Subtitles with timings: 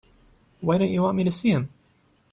[0.61, 1.69] Why don't you want me to see him?